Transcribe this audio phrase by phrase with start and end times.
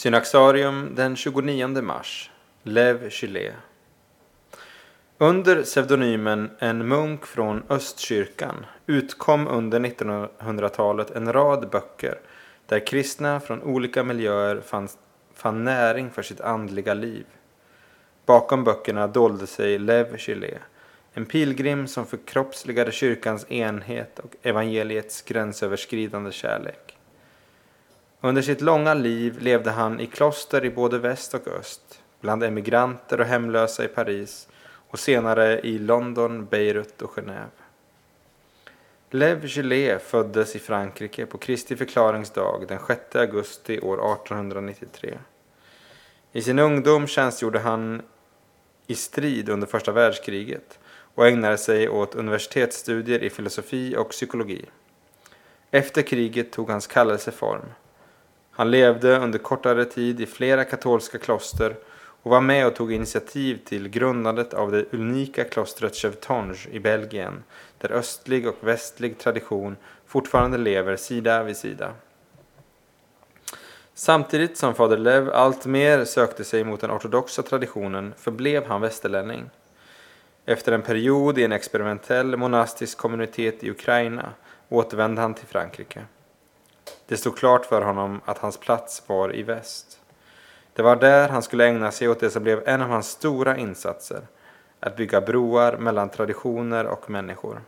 [0.00, 2.30] Synaxarium den 29 mars.
[2.62, 3.52] Lev Chile.
[5.18, 12.18] Under pseudonymen En munk från Östkyrkan utkom under 1900-talet en rad böcker
[12.66, 14.88] där kristna från olika miljöer fann,
[15.34, 17.26] fann näring för sitt andliga liv.
[18.26, 20.58] Bakom böckerna dolde sig Lev Chile,
[21.12, 26.96] en pilgrim som förkroppsligade kyrkans enhet och evangeliets gränsöverskridande kärlek.
[28.22, 33.20] Under sitt långa liv levde han i kloster i både väst och öst, bland emigranter
[33.20, 34.48] och hemlösa i Paris
[34.90, 37.60] och senare i London, Beirut och Genève.
[39.10, 45.18] Lev Gillet föddes i Frankrike på Kristi förklaringsdag den 6 augusti år 1893.
[46.32, 48.02] I sin ungdom tjänstgjorde han
[48.86, 50.78] i strid under första världskriget
[51.14, 54.64] och ägnade sig åt universitetsstudier i filosofi och psykologi.
[55.70, 57.64] Efter kriget tog hans kallelse form.
[58.60, 61.76] Han levde under kortare tid i flera katolska kloster
[62.22, 67.42] och var med och tog initiativ till grundandet av det unika klostret Chevtonge i Belgien,
[67.78, 71.92] där östlig och västlig tradition fortfarande lever sida vid sida.
[73.94, 79.50] Samtidigt som fader Lev alltmer sökte sig mot den ortodoxa traditionen förblev han västerlänning.
[80.46, 84.32] Efter en period i en experimentell monastisk kommunitet i Ukraina
[84.68, 86.04] återvände han till Frankrike.
[87.10, 90.00] Det stod klart för honom att hans plats var i väst.
[90.72, 93.56] Det var där han skulle ägna sig åt det som blev en av hans stora
[93.56, 94.20] insatser,
[94.80, 97.60] att bygga broar mellan traditioner och människor.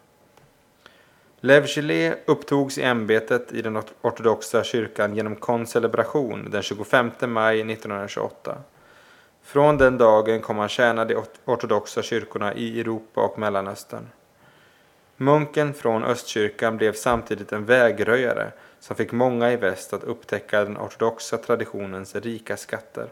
[1.41, 8.59] Lev Gillet upptogs i ämbetet i den ortodoxa kyrkan genom koncelebration den 25 maj 1928.
[9.43, 14.07] Från den dagen kom han tjäna de ortodoxa kyrkorna i Europa och Mellanöstern.
[15.17, 18.53] Munken från Östkyrkan blev samtidigt en vägröjare
[18.83, 23.09] som fick många i väst att upptäcka den ortodoxa traditionens rika skatter.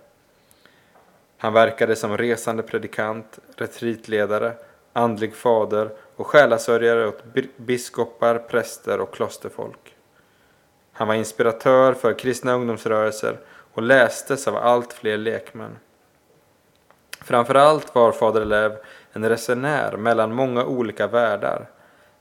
[1.38, 4.52] Han verkade som resande predikant, retreatledare,
[4.92, 7.24] andlig fader och själasörjare åt
[7.56, 9.96] biskopar, präster och klosterfolk.
[10.92, 13.38] Han var inspiratör för kristna ungdomsrörelser
[13.72, 15.78] och lästes av allt fler lekmän.
[17.20, 18.76] Framförallt var fader Lev
[19.12, 21.70] en resenär mellan många olika världar,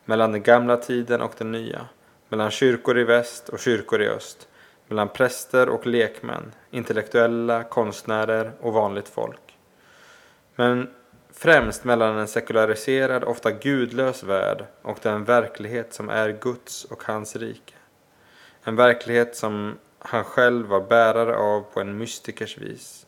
[0.06, 1.88] mellan den gamla tiden och den nya
[2.29, 4.47] mellan kyrkor i väst och kyrkor i öst,
[4.88, 9.57] mellan präster och lekmän, intellektuella, konstnärer och vanligt folk.
[10.56, 10.90] Men
[11.34, 17.35] främst mellan en sekulariserad, ofta gudlös värld och den verklighet som är Guds och hans
[17.35, 17.73] rike.
[18.63, 23.06] En verklighet som han själv var bärare av på en mystikers vis.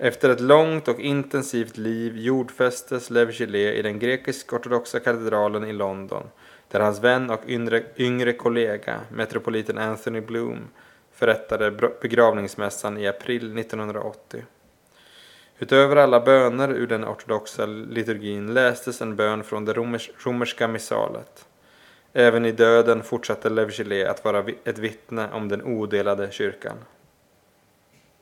[0.00, 6.22] Efter ett långt och intensivt liv jordfästes Lev Gillet i den grekisk-ortodoxa katedralen i London
[6.68, 10.68] där hans vän och yngre, yngre kollega, metropoliten Anthony Bloom,
[11.12, 11.70] förrättade
[12.02, 14.44] begravningsmässan i april 1980.
[15.58, 21.46] Utöver alla böner ur den ortodoxa liturgin lästes en bön från det romers, romerska missalet.
[22.12, 26.76] Även i döden fortsatte Lev Gillet att vara ett vittne om den odelade kyrkan.